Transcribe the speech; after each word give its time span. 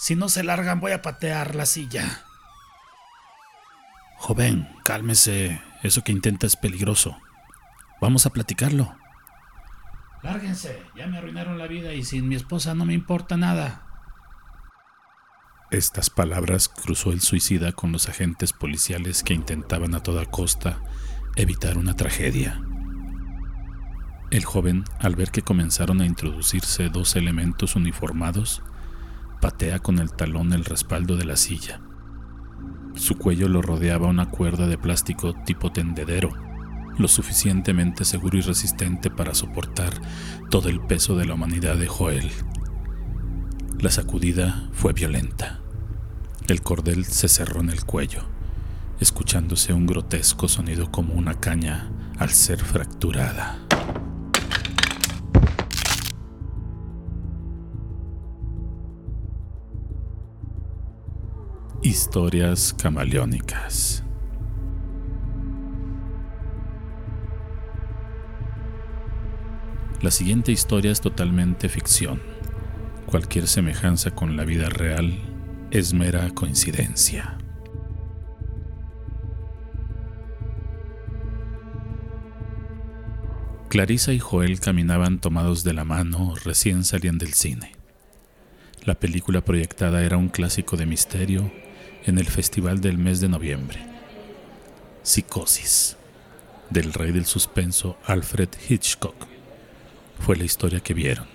Si 0.00 0.16
no 0.16 0.30
se 0.30 0.42
largan 0.42 0.80
voy 0.80 0.92
a 0.92 1.02
patear 1.02 1.54
la 1.54 1.66
silla. 1.66 2.24
Joven, 4.16 4.66
cálmese. 4.82 5.60
Eso 5.82 6.02
que 6.02 6.10
intenta 6.10 6.46
es 6.46 6.56
peligroso. 6.56 7.18
Vamos 8.00 8.24
a 8.24 8.30
platicarlo. 8.30 8.96
Lárguense, 10.22 10.82
ya 10.96 11.06
me 11.06 11.18
arruinaron 11.18 11.58
la 11.58 11.66
vida 11.66 11.92
y 11.92 12.02
sin 12.02 12.28
mi 12.28 12.34
esposa 12.34 12.74
no 12.74 12.86
me 12.86 12.94
importa 12.94 13.36
nada. 13.36 13.86
Estas 15.70 16.08
palabras 16.08 16.70
cruzó 16.70 17.12
el 17.12 17.20
suicida 17.20 17.72
con 17.72 17.92
los 17.92 18.08
agentes 18.08 18.54
policiales 18.54 19.22
que 19.22 19.34
intentaban 19.34 19.94
a 19.94 20.02
toda 20.02 20.24
costa 20.24 20.80
evitar 21.36 21.76
una 21.76 21.94
tragedia. 21.94 22.58
El 24.30 24.46
joven, 24.46 24.84
al 24.98 25.14
ver 25.14 25.30
que 25.30 25.42
comenzaron 25.42 26.00
a 26.00 26.06
introducirse 26.06 26.88
dos 26.88 27.16
elementos 27.16 27.76
uniformados, 27.76 28.62
patea 29.40 29.78
con 29.78 29.98
el 29.98 30.12
talón 30.12 30.52
el 30.52 30.64
respaldo 30.64 31.16
de 31.16 31.24
la 31.24 31.36
silla. 31.36 31.80
Su 32.94 33.16
cuello 33.16 33.48
lo 33.48 33.62
rodeaba 33.62 34.08
una 34.08 34.30
cuerda 34.30 34.66
de 34.66 34.76
plástico 34.76 35.34
tipo 35.44 35.72
tendedero, 35.72 36.30
lo 36.98 37.08
suficientemente 37.08 38.04
seguro 38.04 38.36
y 38.36 38.42
resistente 38.42 39.10
para 39.10 39.34
soportar 39.34 39.94
todo 40.50 40.68
el 40.68 40.80
peso 40.80 41.16
de 41.16 41.24
la 41.24 41.34
humanidad 41.34 41.76
de 41.76 41.86
Joel. 41.86 42.30
La 43.78 43.90
sacudida 43.90 44.68
fue 44.72 44.92
violenta. 44.92 45.60
El 46.48 46.60
cordel 46.62 47.06
se 47.06 47.28
cerró 47.28 47.60
en 47.60 47.70
el 47.70 47.84
cuello, 47.84 48.24
escuchándose 49.00 49.72
un 49.72 49.86
grotesco 49.86 50.48
sonido 50.48 50.90
como 50.90 51.14
una 51.14 51.40
caña 51.40 51.90
al 52.18 52.30
ser 52.30 52.58
fracturada. 52.58 53.69
Historias 61.90 62.72
camaleónicas. 62.72 64.04
La 70.00 70.12
siguiente 70.12 70.52
historia 70.52 70.92
es 70.92 71.00
totalmente 71.00 71.68
ficción. 71.68 72.22
Cualquier 73.06 73.48
semejanza 73.48 74.12
con 74.12 74.36
la 74.36 74.44
vida 74.44 74.68
real 74.68 75.18
es 75.72 75.92
mera 75.92 76.30
coincidencia. 76.30 77.38
Clarisa 83.68 84.12
y 84.12 84.20
Joel 84.20 84.60
caminaban 84.60 85.20
tomados 85.20 85.64
de 85.64 85.74
la 85.74 85.84
mano, 85.84 86.36
recién 86.44 86.84
salían 86.84 87.18
del 87.18 87.34
cine. 87.34 87.72
La 88.84 88.94
película 88.94 89.40
proyectada 89.40 90.04
era 90.04 90.18
un 90.18 90.28
clásico 90.28 90.76
de 90.76 90.86
misterio 90.86 91.50
en 92.04 92.18
el 92.18 92.26
festival 92.26 92.80
del 92.80 92.98
mes 92.98 93.20
de 93.20 93.28
noviembre. 93.28 93.80
Psicosis, 95.02 95.96
del 96.70 96.92
rey 96.92 97.12
del 97.12 97.26
suspenso 97.26 97.98
Alfred 98.04 98.48
Hitchcock, 98.68 99.26
fue 100.18 100.36
la 100.36 100.44
historia 100.44 100.80
que 100.80 100.94
vieron. 100.94 101.26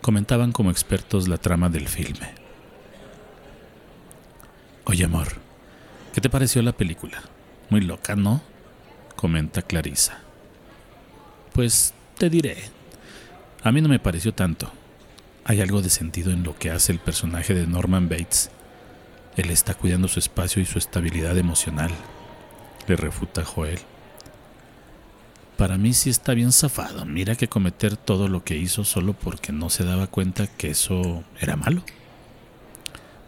Comentaban 0.00 0.52
como 0.52 0.70
expertos 0.70 1.28
la 1.28 1.38
trama 1.38 1.68
del 1.68 1.88
filme. 1.88 2.34
Oye, 4.84 5.04
amor, 5.04 5.28
¿qué 6.12 6.20
te 6.20 6.30
pareció 6.30 6.62
la 6.62 6.72
película? 6.72 7.22
Muy 7.70 7.80
loca, 7.80 8.14
¿no? 8.14 8.42
Comenta 9.16 9.62
Clarisa. 9.62 10.18
Pues 11.52 11.94
te 12.18 12.28
diré. 12.28 12.56
A 13.62 13.72
mí 13.72 13.80
no 13.80 13.88
me 13.88 13.98
pareció 13.98 14.34
tanto. 14.34 14.70
Hay 15.44 15.60
algo 15.60 15.80
de 15.80 15.90
sentido 15.90 16.32
en 16.32 16.42
lo 16.42 16.56
que 16.58 16.70
hace 16.70 16.92
el 16.92 16.98
personaje 16.98 17.54
de 17.54 17.66
Norman 17.66 18.08
Bates. 18.08 18.50
Él 19.36 19.50
está 19.50 19.74
cuidando 19.74 20.08
su 20.08 20.18
espacio 20.18 20.62
y 20.62 20.66
su 20.66 20.78
estabilidad 20.78 21.36
emocional. 21.36 21.90
Le 22.86 22.96
refuta 22.96 23.44
Joel. 23.44 23.80
Para 25.56 25.78
mí 25.78 25.92
sí 25.92 26.10
está 26.10 26.34
bien 26.34 26.52
zafado. 26.52 27.04
Mira 27.04 27.36
que 27.36 27.48
cometer 27.48 27.96
todo 27.96 28.28
lo 28.28 28.44
que 28.44 28.56
hizo 28.56 28.84
solo 28.84 29.12
porque 29.12 29.52
no 29.52 29.70
se 29.70 29.84
daba 29.84 30.06
cuenta 30.06 30.46
que 30.46 30.70
eso 30.70 31.24
era 31.40 31.56
malo. 31.56 31.82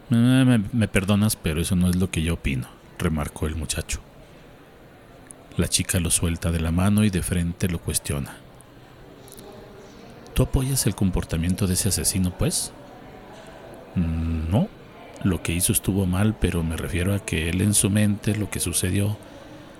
Me, 0.09 0.89
perdonas, 0.89 1.34
pero 1.34 1.61
eso 1.61 1.75
no 1.75 1.89
es 1.89 1.97
lo 1.97 2.11
que 2.11 2.23
yo 2.23 2.34
opino, 2.34 2.69
remarcó 2.99 3.47
el 3.47 3.56
muchacho. 3.56 4.00
La 5.56 5.69
chica 5.69 5.99
lo 5.99 6.11
suelta 6.11 6.53
de 6.53 6.61
la 6.61 6.71
mano 6.71 7.03
y 7.03 7.11
de 7.11 7.23
frente 7.23 7.69
lo 7.69 7.81
cuestiona. 7.81 8.37
¿Tú 10.34 10.44
apoyas 10.44 10.87
el 10.87 10.94
comportamiento 10.94 11.67
de 11.67 11.75
ese 11.75 11.88
asesino, 11.88 12.37
pues? 12.37 12.73
Lo 15.26 15.42
que 15.42 15.53
hizo 15.53 15.72
estuvo 15.72 16.06
mal, 16.06 16.37
pero 16.41 16.62
me 16.62 16.76
refiero 16.76 17.12
a 17.12 17.19
que 17.19 17.48
él 17.48 17.60
en 17.60 17.75
su 17.75 17.91
mente, 17.91 18.37
lo 18.37 18.48
que 18.48 18.60
sucedió, 18.60 19.16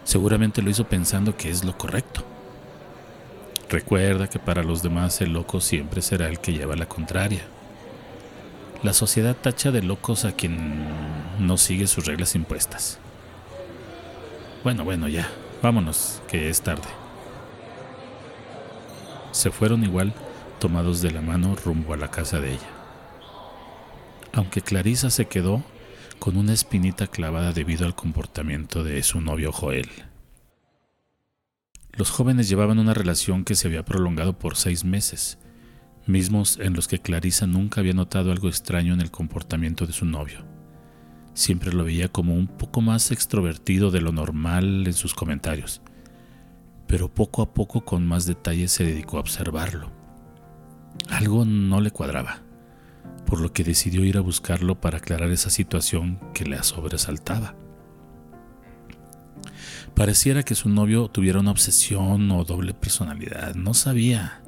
seguramente 0.03 0.61
lo 0.61 0.71
hizo 0.71 0.89
pensando 0.89 1.37
que 1.37 1.51
es 1.51 1.63
lo 1.63 1.79
correcto. 1.79 2.25
Recuerda 3.71 4.29
que 4.29 4.41
para 4.41 4.65
los 4.65 4.83
demás 4.83 5.21
el 5.21 5.35
loco 5.35 5.61
siempre 5.61 6.03
será 6.03 6.27
el 6.27 6.41
que 6.41 6.53
lleva 6.53 6.75
la 6.75 6.89
contraria. 6.89 7.43
La 8.83 8.93
sociedad 8.93 9.37
tacha 9.37 9.71
de 9.71 9.83
locos 9.83 10.25
a 10.25 10.33
quien 10.33 10.85
no 11.39 11.59
sigue 11.59 11.87
sus 11.87 12.07
reglas 12.07 12.35
impuestas. 12.35 12.99
Bueno, 14.65 14.83
bueno, 14.83 15.07
ya, 15.07 15.29
vámonos, 15.63 16.23
que 16.27 16.51
es 16.51 16.61
tarde. 16.61 16.89
Se 19.31 19.53
fueron 19.53 19.85
igual, 19.85 20.13
tomados 20.59 21.03
de 21.03 21.13
la 21.13 21.21
mano 21.21 21.55
rumbo 21.55 21.95
a 21.95 21.97
la 21.97 22.11
casa 22.11 22.41
de 22.41 22.55
ella. 22.55 22.71
Aunque 24.37 24.61
Clarisa 24.61 25.09
se 25.09 25.29
quedó 25.29 25.65
con 26.19 26.37
una 26.37 26.53
espinita 26.53 27.07
clavada 27.07 27.55
debido 27.55 27.87
al 27.87 27.95
comportamiento 27.95 28.85
de 28.85 29.03
su 29.03 29.23
novio 29.23 29.51
Joel. 29.51 29.89
Los 31.95 32.11
jóvenes 32.11 32.47
llevaban 32.47 32.79
una 32.79 32.93
relación 32.93 33.47
que 33.47 33.55
se 33.55 33.67
había 33.67 33.87
prolongado 33.87 34.39
por 34.39 34.57
seis 34.57 34.85
meses 34.85 35.39
mismos 36.05 36.59
en 36.61 36.75
los 36.75 36.87
que 36.87 36.99
Clarisa 36.99 37.47
nunca 37.47 37.81
había 37.81 37.95
notado 37.95 38.31
algo 38.31 38.49
extraño 38.49 38.93
en 38.93 39.01
el 39.01 39.11
comportamiento 39.11 39.87
de 39.87 39.95
su 39.95 40.05
novio. 40.05 40.45
Siempre 41.33 41.73
lo 41.73 41.85
veía 41.85 42.09
como 42.09 42.35
un 42.35 42.47
poco 42.47 42.83
más 42.83 43.13
extrovertido 43.13 43.91
de 43.91 44.03
lo 44.03 44.13
normal 44.13 44.87
en 44.87 44.93
sus 44.93 45.15
comentarios, 45.15 45.81
pero 46.87 47.09
poco 47.09 47.41
a 47.41 47.55
poco 47.55 47.87
con 47.87 48.07
más 48.07 48.27
detalle 48.27 48.69
se 48.69 48.85
dedicó 48.85 49.17
a 49.17 49.21
observarlo. 49.21 49.91
Algo 51.09 51.47
no 51.47 51.81
le 51.81 51.91
cuadraba, 51.91 52.43
por 53.27 53.41
lo 53.41 53.53
que 53.53 53.65
decidió 53.65 54.05
ir 54.05 54.17
a 54.17 54.23
buscarlo 54.23 54.81
para 54.81 54.99
aclarar 54.99 55.31
esa 55.31 55.51
situación 55.51 56.19
que 56.33 56.45
le 56.45 56.63
sobresaltaba. 56.63 57.55
Pareciera 59.95 60.43
que 60.43 60.55
su 60.55 60.69
novio 60.69 61.09
tuviera 61.09 61.41
una 61.41 61.51
obsesión 61.51 62.31
o 62.31 62.45
doble 62.45 62.75
personalidad, 62.75 63.55
no 63.55 63.75
sabía. 63.75 64.43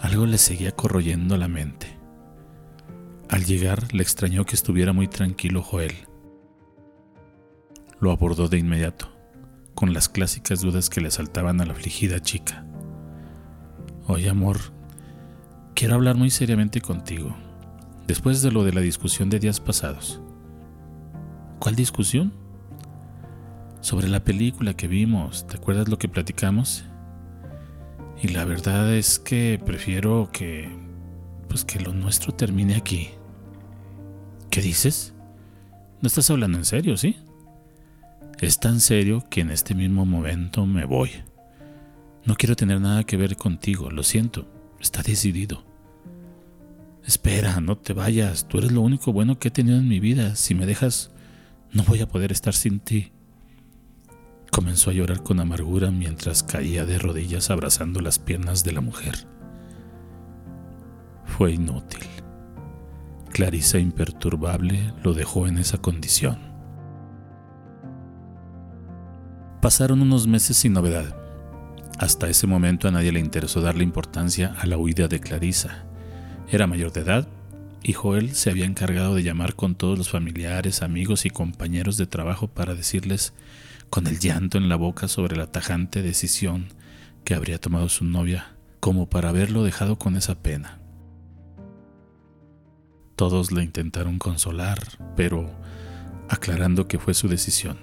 Algo 0.00 0.26
le 0.26 0.38
seguía 0.38 0.72
corroyendo 0.72 1.36
la 1.36 1.48
mente. 1.48 1.98
Al 3.28 3.44
llegar 3.44 3.92
le 3.92 4.02
extrañó 4.02 4.44
que 4.44 4.54
estuviera 4.54 4.92
muy 4.92 5.08
tranquilo 5.08 5.62
Joel. 5.62 5.94
Lo 8.00 8.10
abordó 8.10 8.48
de 8.48 8.58
inmediato, 8.58 9.10
con 9.74 9.92
las 9.92 10.08
clásicas 10.08 10.60
dudas 10.60 10.90
que 10.90 11.00
le 11.00 11.10
saltaban 11.10 11.60
a 11.60 11.66
la 11.66 11.72
afligida 11.72 12.20
chica. 12.20 12.66
Oye, 14.06 14.28
amor, 14.28 14.58
quiero 15.74 15.94
hablar 15.94 16.16
muy 16.16 16.30
seriamente 16.30 16.80
contigo, 16.80 17.36
después 18.06 18.42
de 18.42 18.52
lo 18.52 18.64
de 18.64 18.72
la 18.72 18.80
discusión 18.80 19.30
de 19.30 19.38
días 19.38 19.60
pasados. 19.60 20.20
¿Cuál 21.58 21.74
discusión? 21.74 22.32
Sobre 23.80 24.08
la 24.08 24.24
película 24.24 24.74
que 24.74 24.88
vimos, 24.88 25.46
¿te 25.46 25.56
acuerdas 25.56 25.88
lo 25.88 25.98
que 25.98 26.08
platicamos? 26.08 26.84
Y 28.22 28.28
la 28.28 28.44
verdad 28.44 28.94
es 28.94 29.18
que 29.18 29.60
prefiero 29.64 30.30
que 30.32 30.70
pues 31.48 31.64
que 31.64 31.80
lo 31.80 31.92
nuestro 31.92 32.32
termine 32.32 32.76
aquí. 32.76 33.10
¿Qué 34.50 34.60
dices? 34.60 35.14
No 36.00 36.06
estás 36.06 36.30
hablando 36.30 36.58
en 36.58 36.64
serio, 36.64 36.96
¿sí? 36.96 37.16
Es 38.40 38.58
tan 38.60 38.80
serio 38.80 39.24
que 39.30 39.40
en 39.40 39.50
este 39.50 39.74
mismo 39.74 40.04
momento 40.04 40.66
me 40.66 40.84
voy. 40.84 41.10
No 42.24 42.34
quiero 42.36 42.56
tener 42.56 42.80
nada 42.80 43.04
que 43.04 43.16
ver 43.16 43.36
contigo, 43.36 43.90
lo 43.90 44.02
siento, 44.02 44.48
está 44.80 45.02
decidido. 45.02 45.65
Espera, 47.06 47.60
no 47.60 47.78
te 47.78 47.92
vayas, 47.92 48.48
tú 48.48 48.58
eres 48.58 48.72
lo 48.72 48.80
único 48.80 49.12
bueno 49.12 49.38
que 49.38 49.48
he 49.48 49.50
tenido 49.52 49.78
en 49.78 49.88
mi 49.88 50.00
vida. 50.00 50.34
Si 50.34 50.56
me 50.56 50.66
dejas, 50.66 51.12
no 51.72 51.84
voy 51.84 52.00
a 52.00 52.08
poder 52.08 52.32
estar 52.32 52.52
sin 52.52 52.80
ti. 52.80 53.12
Comenzó 54.50 54.90
a 54.90 54.92
llorar 54.92 55.22
con 55.22 55.38
amargura 55.38 55.92
mientras 55.92 56.42
caía 56.42 56.84
de 56.84 56.98
rodillas 56.98 57.50
abrazando 57.50 58.00
las 58.00 58.18
piernas 58.18 58.64
de 58.64 58.72
la 58.72 58.80
mujer. 58.80 59.28
Fue 61.24 61.52
inútil. 61.52 62.06
Clarisa 63.30 63.78
imperturbable 63.78 64.92
lo 65.04 65.14
dejó 65.14 65.46
en 65.46 65.58
esa 65.58 65.78
condición. 65.78 66.38
Pasaron 69.62 70.02
unos 70.02 70.26
meses 70.26 70.56
sin 70.56 70.72
novedad. 70.72 71.14
Hasta 71.98 72.28
ese 72.28 72.48
momento 72.48 72.88
a 72.88 72.90
nadie 72.90 73.12
le 73.12 73.20
interesó 73.20 73.60
darle 73.60 73.84
importancia 73.84 74.54
a 74.58 74.66
la 74.66 74.76
huida 74.76 75.06
de 75.06 75.20
Clarisa. 75.20 75.85
Era 76.48 76.66
mayor 76.66 76.92
de 76.92 77.00
edad 77.00 77.28
y 77.82 77.92
Joel 77.92 78.34
se 78.34 78.50
había 78.50 78.66
encargado 78.66 79.14
de 79.14 79.22
llamar 79.22 79.54
con 79.54 79.74
todos 79.74 79.98
los 79.98 80.10
familiares, 80.10 80.82
amigos 80.82 81.26
y 81.26 81.30
compañeros 81.30 81.96
de 81.96 82.06
trabajo 82.06 82.48
para 82.48 82.74
decirles 82.74 83.32
con 83.90 84.06
el 84.06 84.18
llanto 84.18 84.58
en 84.58 84.68
la 84.68 84.76
boca 84.76 85.08
sobre 85.08 85.36
la 85.36 85.46
tajante 85.46 86.02
decisión 86.02 86.68
que 87.24 87.34
habría 87.34 87.58
tomado 87.60 87.88
su 87.88 88.04
novia, 88.04 88.54
como 88.80 89.08
para 89.08 89.30
haberlo 89.30 89.64
dejado 89.64 89.98
con 89.98 90.16
esa 90.16 90.36
pena. 90.42 90.78
Todos 93.16 93.50
le 93.50 93.64
intentaron 93.64 94.18
consolar, 94.18 94.78
pero 95.16 95.50
aclarando 96.28 96.86
que 96.86 96.98
fue 96.98 97.14
su 97.14 97.28
decisión. 97.28 97.78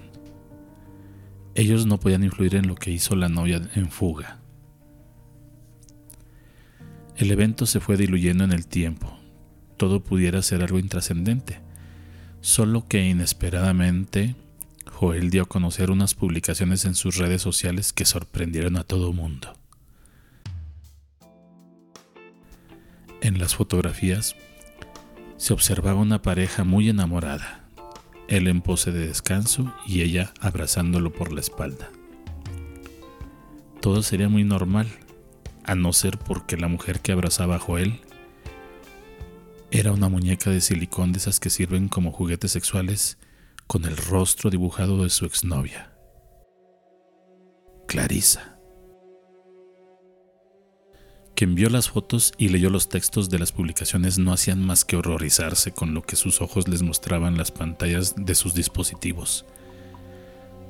Ellos 1.54 1.86
no 1.86 1.98
podían 2.00 2.24
influir 2.24 2.56
en 2.56 2.66
lo 2.66 2.74
que 2.74 2.90
hizo 2.90 3.16
la 3.16 3.28
novia 3.28 3.60
en 3.74 3.90
fuga. 3.90 4.43
El 7.16 7.30
evento 7.30 7.66
se 7.66 7.80
fue 7.80 7.96
diluyendo 7.96 8.42
en 8.44 8.52
el 8.52 8.66
tiempo. 8.66 9.16
Todo 9.76 10.02
pudiera 10.02 10.42
ser 10.42 10.62
algo 10.62 10.78
intrascendente, 10.78 11.60
solo 12.40 12.86
que 12.88 13.08
inesperadamente 13.08 14.34
Joel 14.90 15.30
dio 15.30 15.42
a 15.42 15.46
conocer 15.46 15.90
unas 15.90 16.14
publicaciones 16.14 16.84
en 16.84 16.94
sus 16.94 17.16
redes 17.16 17.40
sociales 17.40 17.92
que 17.92 18.04
sorprendieron 18.04 18.76
a 18.76 18.84
todo 18.84 19.12
mundo. 19.12 19.56
En 23.20 23.38
las 23.38 23.54
fotografías 23.54 24.36
se 25.36 25.52
observaba 25.52 26.00
una 26.00 26.20
pareja 26.20 26.64
muy 26.64 26.88
enamorada, 26.88 27.64
él 28.28 28.48
en 28.48 28.60
pose 28.60 28.92
de 28.92 29.06
descanso 29.06 29.72
y 29.86 30.02
ella 30.02 30.32
abrazándolo 30.40 31.12
por 31.12 31.32
la 31.32 31.40
espalda. 31.40 31.90
Todo 33.80 34.02
sería 34.02 34.28
muy 34.28 34.44
normal, 34.44 34.88
a 35.64 35.74
no 35.74 35.92
ser 35.92 36.18
porque 36.18 36.56
la 36.56 36.68
mujer 36.68 37.00
que 37.00 37.12
abrazaba 37.12 37.56
a 37.56 37.58
Joel 37.58 38.00
era 39.70 39.92
una 39.92 40.08
muñeca 40.08 40.50
de 40.50 40.60
silicón 40.60 41.12
de 41.12 41.18
esas 41.18 41.40
que 41.40 41.50
sirven 41.50 41.88
como 41.88 42.12
juguetes 42.12 42.52
sexuales 42.52 43.18
con 43.66 43.84
el 43.84 43.96
rostro 43.96 44.50
dibujado 44.50 45.02
de 45.02 45.10
su 45.10 45.24
exnovia, 45.24 45.92
Clarisa. 47.88 48.58
Quien 51.34 51.56
vio 51.56 51.68
las 51.68 51.88
fotos 51.88 52.32
y 52.38 52.50
leyó 52.50 52.70
los 52.70 52.88
textos 52.88 53.28
de 53.28 53.40
las 53.40 53.50
publicaciones 53.50 54.18
no 54.18 54.32
hacían 54.32 54.64
más 54.64 54.84
que 54.84 54.96
horrorizarse 54.96 55.72
con 55.72 55.92
lo 55.92 56.02
que 56.02 56.14
sus 56.14 56.40
ojos 56.40 56.68
les 56.68 56.82
mostraban 56.82 57.36
las 57.36 57.50
pantallas 57.50 58.14
de 58.16 58.36
sus 58.36 58.54
dispositivos. 58.54 59.44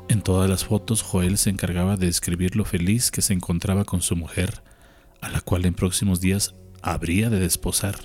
En 0.09 0.23
todas 0.23 0.49
las 0.49 0.65
fotos 0.65 1.03
Joel 1.03 1.37
se 1.37 1.51
encargaba 1.51 1.97
de 1.97 2.07
describir 2.07 2.57
lo 2.57 2.65
feliz 2.65 3.11
que 3.11 3.21
se 3.21 3.35
encontraba 3.35 3.85
con 3.85 4.01
su 4.01 4.17
mujer, 4.17 4.63
a 5.25 5.31
la 5.31 5.41
cual 5.41 5.65
en 5.65 5.73
próximos 5.73 6.21
días 6.21 6.55
habría 6.83 7.31
de 7.31 7.41
desposar. 7.41 7.97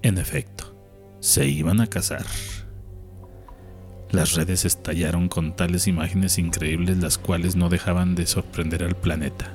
En 0.00 0.16
efecto, 0.16 0.74
se 1.20 1.46
iban 1.46 1.82
a 1.82 1.86
casar. 1.86 2.24
Las 4.10 4.32
redes 4.32 4.64
estallaron 4.64 5.28
con 5.28 5.54
tales 5.54 5.86
imágenes 5.86 6.38
increíbles 6.38 6.96
las 6.96 7.18
cuales 7.18 7.56
no 7.56 7.68
dejaban 7.68 8.14
de 8.14 8.26
sorprender 8.26 8.82
al 8.82 8.96
planeta. 8.96 9.52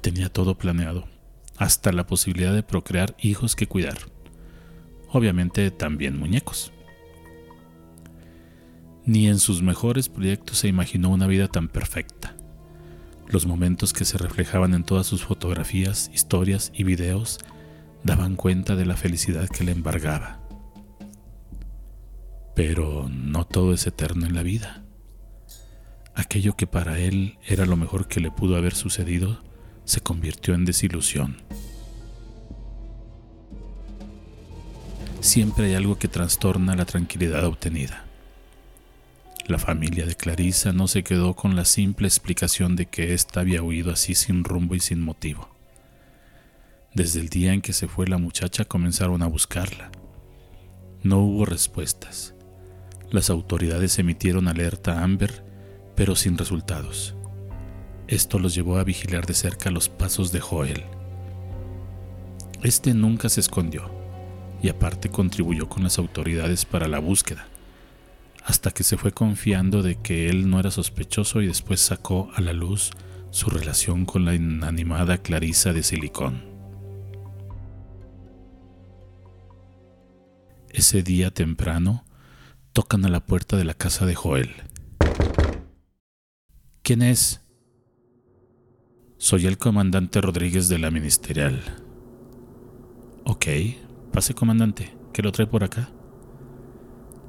Tenía 0.00 0.28
todo 0.28 0.56
planeado, 0.56 1.08
hasta 1.56 1.90
la 1.90 2.06
posibilidad 2.06 2.54
de 2.54 2.62
procrear 2.62 3.16
hijos 3.18 3.56
que 3.56 3.66
cuidar. 3.66 3.98
Obviamente 5.08 5.72
también 5.72 6.16
muñecos. 6.16 6.72
Ni 9.04 9.26
en 9.26 9.40
sus 9.40 9.60
mejores 9.60 10.08
proyectos 10.08 10.58
se 10.58 10.68
imaginó 10.68 11.10
una 11.10 11.26
vida 11.26 11.48
tan 11.48 11.66
perfecta. 11.66 12.36
Los 13.30 13.46
momentos 13.46 13.92
que 13.92 14.04
se 14.04 14.18
reflejaban 14.18 14.74
en 14.74 14.82
todas 14.82 15.06
sus 15.06 15.24
fotografías, 15.24 16.10
historias 16.12 16.72
y 16.74 16.82
videos 16.82 17.38
daban 18.02 18.34
cuenta 18.34 18.74
de 18.74 18.84
la 18.84 18.96
felicidad 18.96 19.48
que 19.48 19.62
le 19.62 19.70
embargaba. 19.70 20.40
Pero 22.56 23.08
no 23.08 23.46
todo 23.46 23.72
es 23.72 23.86
eterno 23.86 24.26
en 24.26 24.34
la 24.34 24.42
vida. 24.42 24.82
Aquello 26.16 26.56
que 26.56 26.66
para 26.66 26.98
él 26.98 27.38
era 27.46 27.66
lo 27.66 27.76
mejor 27.76 28.08
que 28.08 28.18
le 28.18 28.32
pudo 28.32 28.56
haber 28.56 28.74
sucedido 28.74 29.44
se 29.84 30.00
convirtió 30.00 30.54
en 30.54 30.64
desilusión. 30.64 31.36
Siempre 35.20 35.66
hay 35.66 35.74
algo 35.74 35.98
que 35.98 36.08
trastorna 36.08 36.74
la 36.74 36.84
tranquilidad 36.84 37.44
obtenida. 37.44 38.09
La 39.50 39.58
familia 39.58 40.06
de 40.06 40.14
Clarisa 40.14 40.72
no 40.72 40.86
se 40.86 41.02
quedó 41.02 41.34
con 41.34 41.56
la 41.56 41.64
simple 41.64 42.06
explicación 42.06 42.76
de 42.76 42.86
que 42.86 43.14
ésta 43.14 43.40
había 43.40 43.64
huido 43.64 43.90
así 43.90 44.14
sin 44.14 44.44
rumbo 44.44 44.76
y 44.76 44.78
sin 44.78 45.02
motivo. 45.02 45.48
Desde 46.94 47.18
el 47.18 47.30
día 47.30 47.52
en 47.52 47.60
que 47.60 47.72
se 47.72 47.88
fue 47.88 48.06
la 48.06 48.16
muchacha 48.16 48.64
comenzaron 48.64 49.22
a 49.22 49.26
buscarla. 49.26 49.90
No 51.02 51.18
hubo 51.18 51.46
respuestas. 51.46 52.32
Las 53.10 53.28
autoridades 53.28 53.98
emitieron 53.98 54.46
alerta 54.46 55.02
Amber, 55.02 55.44
pero 55.96 56.14
sin 56.14 56.38
resultados. 56.38 57.16
Esto 58.06 58.38
los 58.38 58.54
llevó 58.54 58.78
a 58.78 58.84
vigilar 58.84 59.26
de 59.26 59.34
cerca 59.34 59.72
los 59.72 59.88
pasos 59.88 60.30
de 60.30 60.38
Joel. 60.38 60.84
Este 62.62 62.94
nunca 62.94 63.28
se 63.28 63.40
escondió 63.40 63.90
y 64.62 64.68
aparte 64.68 65.08
contribuyó 65.08 65.68
con 65.68 65.82
las 65.82 65.98
autoridades 65.98 66.64
para 66.64 66.86
la 66.86 67.00
búsqueda, 67.00 67.48
hasta 68.44 68.70
que 68.70 68.82
se 68.82 68.96
fue 68.96 69.12
confiando 69.12 69.82
de 69.82 69.96
que 69.96 70.28
él 70.28 70.48
no 70.48 70.60
era 70.60 70.70
sospechoso 70.70 71.42
y 71.42 71.46
después 71.46 71.80
sacó 71.80 72.30
a 72.34 72.40
la 72.40 72.52
luz 72.52 72.90
su 73.30 73.50
relación 73.50 74.06
con 74.06 74.24
la 74.24 74.34
inanimada 74.34 75.18
Clarisa 75.18 75.72
de 75.72 75.82
Silicón. 75.82 76.44
Ese 80.70 81.02
día 81.02 81.30
temprano, 81.30 82.04
tocan 82.72 83.04
a 83.04 83.08
la 83.08 83.20
puerta 83.20 83.56
de 83.56 83.64
la 83.64 83.74
casa 83.74 84.06
de 84.06 84.14
Joel. 84.14 84.50
¿Quién 86.82 87.02
es? 87.02 87.40
Soy 89.18 89.46
el 89.46 89.58
comandante 89.58 90.20
Rodríguez 90.20 90.68
de 90.68 90.78
la 90.78 90.90
Ministerial. 90.90 91.62
Ok, 93.24 93.46
pase 94.12 94.34
comandante, 94.34 94.96
¿qué 95.12 95.22
lo 95.22 95.30
trae 95.30 95.46
por 95.46 95.62
acá? 95.62 95.90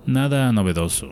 Nada 0.05 0.51
novedoso. 0.51 1.09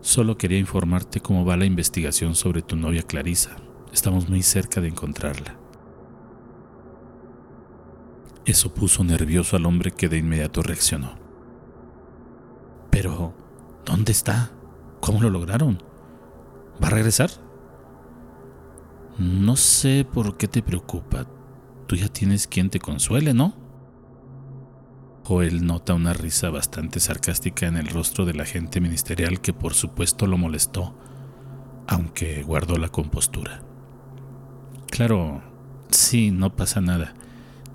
Solo 0.00 0.38
quería 0.38 0.60
informarte 0.60 1.20
cómo 1.20 1.44
va 1.44 1.56
la 1.56 1.64
investigación 1.64 2.36
sobre 2.36 2.62
tu 2.62 2.76
novia 2.76 3.02
Clarisa. 3.02 3.56
Estamos 3.92 4.28
muy 4.28 4.42
cerca 4.42 4.80
de 4.80 4.86
encontrarla. 4.86 5.56
Eso 8.44 8.72
puso 8.72 9.02
nervioso 9.02 9.56
al 9.56 9.66
hombre 9.66 9.90
que 9.90 10.08
de 10.08 10.18
inmediato 10.18 10.62
reaccionó. 10.62 11.14
Pero, 12.90 13.34
¿dónde 13.84 14.12
está? 14.12 14.52
¿Cómo 15.00 15.20
lo 15.20 15.28
lograron? 15.28 15.82
¿Va 16.80 16.86
a 16.86 16.90
regresar? 16.90 17.30
No 19.18 19.56
sé 19.56 20.06
por 20.10 20.36
qué 20.36 20.46
te 20.46 20.62
preocupa. 20.62 21.26
Tú 21.88 21.96
ya 21.96 22.06
tienes 22.06 22.46
quien 22.46 22.70
te 22.70 22.78
consuele, 22.78 23.34
¿no? 23.34 23.65
Joel 25.26 25.66
nota 25.66 25.92
una 25.92 26.12
risa 26.12 26.50
bastante 26.50 27.00
sarcástica 27.00 27.66
en 27.66 27.76
el 27.76 27.88
rostro 27.88 28.24
del 28.26 28.40
agente 28.40 28.80
ministerial 28.80 29.40
que 29.40 29.52
por 29.52 29.74
supuesto 29.74 30.28
lo 30.28 30.38
molestó, 30.38 30.96
aunque 31.88 32.44
guardó 32.44 32.78
la 32.78 32.90
compostura. 32.90 33.60
Claro, 34.88 35.42
sí, 35.90 36.30
no 36.30 36.54
pasa 36.54 36.80
nada. 36.80 37.14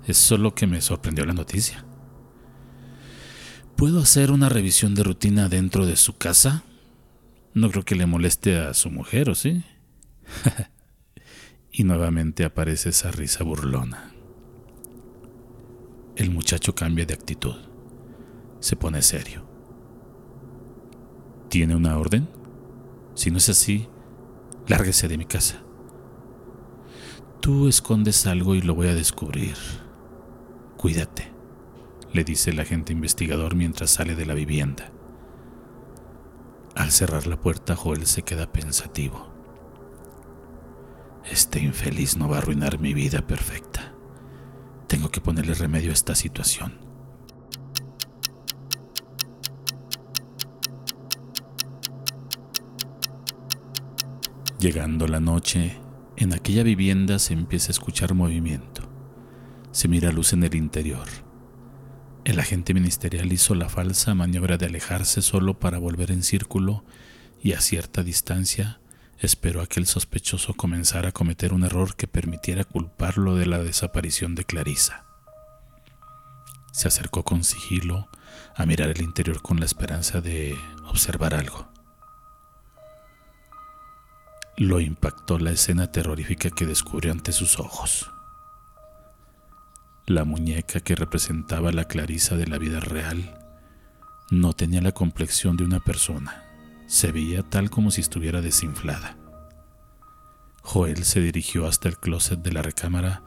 Es 0.06 0.16
solo 0.16 0.54
que 0.54 0.66
me 0.66 0.80
sorprendió 0.80 1.26
la 1.26 1.34
noticia. 1.34 1.84
¿Puedo 3.76 4.00
hacer 4.00 4.30
una 4.30 4.48
revisión 4.48 4.94
de 4.94 5.02
rutina 5.02 5.50
dentro 5.50 5.84
de 5.84 5.96
su 5.96 6.16
casa? 6.16 6.62
No 7.52 7.70
creo 7.70 7.84
que 7.84 7.96
le 7.96 8.06
moleste 8.06 8.56
a 8.56 8.72
su 8.72 8.90
mujer, 8.90 9.28
¿o 9.28 9.34
sí? 9.34 9.62
y 11.70 11.84
nuevamente 11.84 12.46
aparece 12.46 12.88
esa 12.88 13.10
risa 13.10 13.44
burlona. 13.44 14.10
El 16.16 16.30
muchacho 16.30 16.74
cambia 16.74 17.06
de 17.06 17.14
actitud. 17.14 17.56
Se 18.60 18.76
pone 18.76 19.02
serio. 19.02 19.44
¿Tiene 21.48 21.76
una 21.76 21.98
orden? 21.98 22.28
Si 23.14 23.30
no 23.30 23.38
es 23.38 23.48
así, 23.48 23.88
lárguese 24.66 25.08
de 25.08 25.18
mi 25.18 25.24
casa. 25.24 25.62
Tú 27.40 27.68
escondes 27.68 28.26
algo 28.26 28.54
y 28.54 28.62
lo 28.62 28.74
voy 28.74 28.88
a 28.88 28.94
descubrir. 28.94 29.56
Cuídate 30.76 31.32
le 32.12 32.24
dice 32.24 32.50
el 32.50 32.60
agente 32.60 32.92
investigador 32.92 33.54
mientras 33.54 33.90
sale 33.90 34.14
de 34.14 34.26
la 34.26 34.34
vivienda. 34.34 34.90
Al 36.74 36.90
cerrar 36.90 37.26
la 37.26 37.40
puerta, 37.40 37.76
Joel 37.76 38.06
se 38.06 38.22
queda 38.22 38.52
pensativo. 38.52 39.30
Este 41.30 41.60
infeliz 41.60 42.16
no 42.16 42.28
va 42.28 42.36
a 42.36 42.38
arruinar 42.38 42.78
mi 42.78 42.94
vida 42.94 43.26
perfecta. 43.26 43.91
Tengo 44.92 45.10
que 45.10 45.22
ponerle 45.22 45.54
remedio 45.54 45.88
a 45.88 45.94
esta 45.94 46.14
situación. 46.14 46.74
Llegando 54.58 55.06
la 55.08 55.18
noche, 55.18 55.80
en 56.18 56.34
aquella 56.34 56.62
vivienda 56.62 57.18
se 57.18 57.32
empieza 57.32 57.68
a 57.68 57.70
escuchar 57.70 58.12
movimiento. 58.12 58.82
se 59.70 59.88
mira 59.88 60.12
luz 60.12 60.34
en 60.34 60.42
el 60.42 60.54
interior. 60.54 61.08
El 62.26 62.38
agente 62.38 62.74
ministerial 62.74 63.32
hizo 63.32 63.54
la 63.54 63.70
falsa 63.70 64.14
maniobra 64.14 64.58
de 64.58 64.66
alejarse 64.66 65.22
solo 65.22 65.58
para 65.58 65.78
volver 65.78 66.10
en 66.10 66.22
círculo 66.22 66.84
y 67.40 67.54
a 67.54 67.62
cierta 67.62 68.02
distancia 68.02 68.81
esperó 69.26 69.62
a 69.62 69.66
que 69.66 69.78
el 69.78 69.86
sospechoso 69.86 70.54
comenzara 70.54 71.10
a 71.10 71.12
cometer 71.12 71.52
un 71.52 71.64
error 71.64 71.94
que 71.94 72.06
permitiera 72.06 72.64
culparlo 72.64 73.36
de 73.36 73.46
la 73.46 73.58
desaparición 73.58 74.34
de 74.34 74.44
Clarisa. 74.44 75.04
Se 76.72 76.88
acercó 76.88 77.22
con 77.22 77.44
sigilo 77.44 78.08
a 78.56 78.66
mirar 78.66 78.88
el 78.88 79.02
interior 79.02 79.40
con 79.42 79.60
la 79.60 79.66
esperanza 79.66 80.20
de 80.20 80.58
observar 80.86 81.34
algo. 81.34 81.68
Lo 84.56 84.80
impactó 84.80 85.38
la 85.38 85.52
escena 85.52 85.92
terrorífica 85.92 86.50
que 86.50 86.66
descubrió 86.66 87.12
ante 87.12 87.32
sus 87.32 87.58
ojos. 87.58 88.10
La 90.06 90.24
muñeca 90.24 90.80
que 90.80 90.94
representaba 90.94 91.72
la 91.72 91.84
Clarisa 91.84 92.36
de 92.36 92.46
la 92.46 92.58
vida 92.58 92.80
real 92.80 93.38
no 94.30 94.52
tenía 94.52 94.80
la 94.80 94.92
complexión 94.92 95.56
de 95.56 95.64
una 95.64 95.80
persona. 95.80 96.51
Se 96.86 97.12
veía 97.12 97.42
tal 97.42 97.70
como 97.70 97.90
si 97.90 98.00
estuviera 98.00 98.40
desinflada. 98.40 99.16
Joel 100.62 101.04
se 101.04 101.20
dirigió 101.20 101.66
hasta 101.66 101.88
el 101.88 101.98
closet 101.98 102.40
de 102.40 102.52
la 102.52 102.62
recámara, 102.62 103.22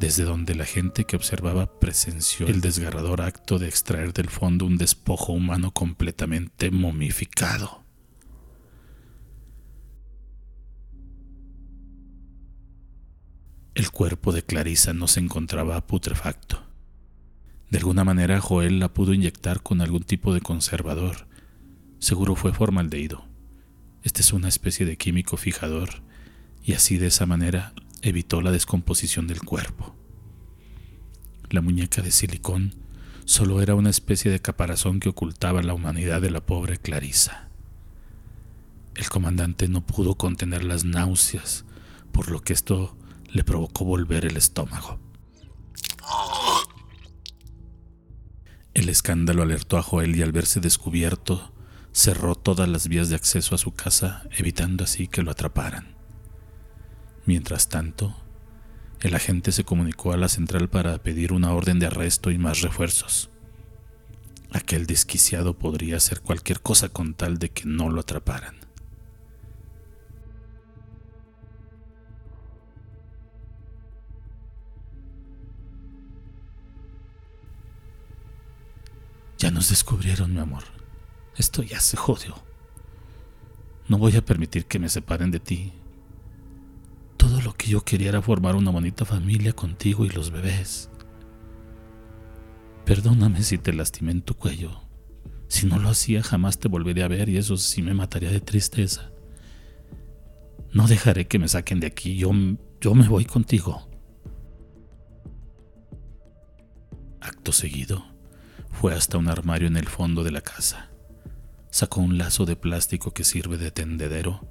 desde 0.00 0.24
donde 0.24 0.54
la 0.54 0.64
gente 0.64 1.04
que 1.04 1.16
observaba 1.16 1.78
presenció 1.78 2.48
el 2.48 2.60
desgarrador 2.60 3.20
acto 3.22 3.58
de 3.58 3.68
extraer 3.68 4.12
del 4.12 4.30
fondo 4.30 4.66
un 4.66 4.76
despojo 4.76 5.32
humano 5.32 5.70
completamente 5.72 6.70
momificado. 6.70 7.82
El 13.74 13.90
cuerpo 13.90 14.32
de 14.32 14.42
Clarisa 14.42 14.92
no 14.92 15.08
se 15.08 15.20
encontraba 15.20 15.86
putrefacto. 15.86 16.62
De 17.70 17.78
alguna 17.78 18.04
manera 18.04 18.38
Joel 18.38 18.80
la 18.80 18.92
pudo 18.92 19.14
inyectar 19.14 19.62
con 19.62 19.80
algún 19.80 20.02
tipo 20.02 20.34
de 20.34 20.42
conservador. 20.42 21.26
Seguro 22.02 22.34
fue 22.34 22.52
formaldehído. 22.52 23.24
Este 24.02 24.22
es 24.22 24.32
una 24.32 24.48
especie 24.48 24.84
de 24.84 24.96
químico 24.96 25.36
fijador 25.36 26.02
y 26.64 26.72
así 26.72 26.98
de 26.98 27.06
esa 27.06 27.26
manera 27.26 27.74
evitó 28.02 28.42
la 28.42 28.50
descomposición 28.50 29.28
del 29.28 29.40
cuerpo. 29.42 29.94
La 31.48 31.60
muñeca 31.60 32.02
de 32.02 32.10
silicón 32.10 32.74
solo 33.24 33.62
era 33.62 33.76
una 33.76 33.90
especie 33.90 34.32
de 34.32 34.40
caparazón 34.40 34.98
que 34.98 35.10
ocultaba 35.10 35.62
la 35.62 35.74
humanidad 35.74 36.20
de 36.20 36.32
la 36.32 36.44
pobre 36.44 36.76
Clarisa. 36.76 37.50
El 38.96 39.08
comandante 39.08 39.68
no 39.68 39.86
pudo 39.86 40.16
contener 40.16 40.64
las 40.64 40.84
náuseas, 40.84 41.64
por 42.10 42.32
lo 42.32 42.40
que 42.40 42.52
esto 42.52 42.96
le 43.30 43.44
provocó 43.44 43.84
volver 43.84 44.24
el 44.24 44.36
estómago. 44.36 44.98
El 48.74 48.88
escándalo 48.88 49.44
alertó 49.44 49.78
a 49.78 49.82
Joel 49.84 50.16
y 50.16 50.22
al 50.22 50.32
verse 50.32 50.58
descubierto, 50.58 51.52
cerró 51.92 52.34
todas 52.34 52.68
las 52.68 52.88
vías 52.88 53.08
de 53.08 53.16
acceso 53.16 53.54
a 53.54 53.58
su 53.58 53.72
casa, 53.72 54.24
evitando 54.30 54.84
así 54.84 55.08
que 55.08 55.22
lo 55.22 55.30
atraparan. 55.30 55.94
Mientras 57.26 57.68
tanto, 57.68 58.16
el 59.00 59.14
agente 59.14 59.52
se 59.52 59.64
comunicó 59.64 60.12
a 60.12 60.16
la 60.16 60.28
central 60.28 60.68
para 60.68 60.98
pedir 60.98 61.32
una 61.32 61.52
orden 61.52 61.78
de 61.78 61.86
arresto 61.86 62.30
y 62.30 62.38
más 62.38 62.62
refuerzos. 62.62 63.30
Aquel 64.50 64.86
desquiciado 64.86 65.58
podría 65.58 65.96
hacer 65.96 66.20
cualquier 66.20 66.60
cosa 66.60 66.88
con 66.88 67.14
tal 67.14 67.38
de 67.38 67.50
que 67.50 67.64
no 67.64 67.88
lo 67.88 68.00
atraparan. 68.00 68.56
Ya 79.38 79.50
nos 79.50 79.70
descubrieron, 79.70 80.32
mi 80.32 80.38
amor. 80.38 80.81
Esto 81.36 81.62
ya 81.62 81.80
se 81.80 81.96
jodió. 81.96 82.34
No 83.88 83.98
voy 83.98 84.16
a 84.16 84.24
permitir 84.24 84.66
que 84.66 84.78
me 84.78 84.88
separen 84.88 85.30
de 85.30 85.40
ti. 85.40 85.72
Todo 87.16 87.40
lo 87.40 87.54
que 87.54 87.68
yo 87.68 87.84
quería 87.84 88.10
era 88.10 88.22
formar 88.22 88.56
una 88.56 88.70
bonita 88.70 89.04
familia 89.04 89.52
contigo 89.52 90.04
y 90.04 90.10
los 90.10 90.30
bebés. 90.30 90.90
Perdóname 92.84 93.42
si 93.42 93.58
te 93.58 93.72
lastimé 93.72 94.12
en 94.12 94.22
tu 94.22 94.34
cuello. 94.34 94.82
Si 95.48 95.66
no 95.66 95.78
lo 95.78 95.90
hacía, 95.90 96.22
jamás 96.22 96.58
te 96.58 96.68
volveré 96.68 97.02
a 97.02 97.08
ver 97.08 97.28
y 97.28 97.36
eso 97.36 97.56
sí 97.56 97.82
me 97.82 97.94
mataría 97.94 98.30
de 98.30 98.40
tristeza. 98.40 99.12
No 100.72 100.86
dejaré 100.86 101.26
que 101.26 101.38
me 101.38 101.48
saquen 101.48 101.80
de 101.80 101.86
aquí. 101.86 102.16
Yo, 102.16 102.30
yo 102.80 102.94
me 102.94 103.06
voy 103.06 103.24
contigo. 103.24 103.88
Acto 107.20 107.52
seguido 107.52 108.04
fue 108.70 108.94
hasta 108.94 109.18
un 109.18 109.28
armario 109.28 109.68
en 109.68 109.76
el 109.76 109.86
fondo 109.86 110.24
de 110.24 110.32
la 110.32 110.40
casa. 110.40 110.91
Sacó 111.72 112.02
un 112.02 112.18
lazo 112.18 112.44
de 112.44 112.54
plástico 112.54 113.14
que 113.14 113.24
sirve 113.24 113.56
de 113.56 113.70
tendedero 113.70 114.46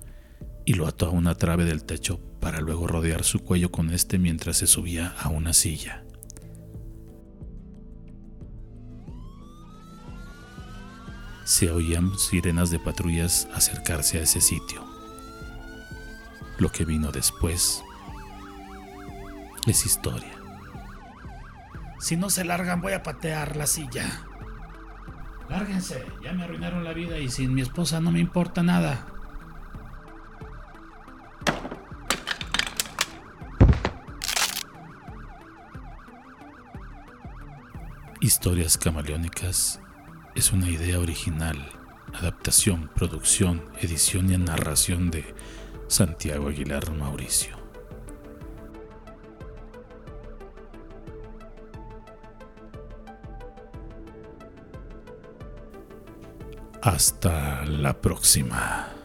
y 0.65 0.73
lo 0.73 0.87
ató 0.87 1.05
a 1.05 1.11
una 1.11 1.35
trave 1.35 1.65
del 1.65 1.83
techo 1.83 2.19
para 2.39 2.61
luego 2.61 2.87
rodear 2.87 3.23
su 3.23 3.41
cuello 3.41 3.71
con 3.71 3.91
este 3.91 4.17
mientras 4.17 4.57
se 4.57 4.65
subía 4.65 5.13
a 5.19 5.29
una 5.29 5.53
silla. 5.53 6.03
Se 11.45 11.69
oían 11.69 12.17
sirenas 12.17 12.71
de 12.71 12.79
patrullas 12.79 13.47
acercarse 13.53 14.17
a 14.17 14.23
ese 14.23 14.41
sitio. 14.41 14.83
Lo 16.57 16.71
que 16.71 16.85
vino 16.85 17.11
después 17.11 17.83
es 19.67 19.85
historia. 19.85 20.39
Si 21.99 22.17
no 22.17 22.31
se 22.31 22.45
largan 22.45 22.81
voy 22.81 22.93
a 22.93 23.03
patear 23.03 23.57
la 23.57 23.67
silla. 23.67 24.25
Lárguense, 25.51 26.05
ya 26.23 26.31
me 26.31 26.45
arruinaron 26.45 26.85
la 26.85 26.93
vida 26.93 27.19
y 27.19 27.27
sin 27.27 27.53
mi 27.53 27.61
esposa 27.61 27.99
no 27.99 28.09
me 28.09 28.19
importa 28.21 28.63
nada. 28.63 29.05
Historias 38.21 38.77
camaleónicas 38.77 39.81
es 40.35 40.53
una 40.53 40.69
idea 40.69 40.99
original, 40.99 41.57
adaptación, 42.13 42.89
producción, 42.95 43.61
edición 43.81 44.31
y 44.31 44.37
narración 44.37 45.11
de 45.11 45.35
Santiago 45.89 46.47
Aguilar 46.47 46.93
Mauricio. 46.93 47.60
Hasta 56.81 57.63
la 57.65 57.93
próxima. 57.93 59.00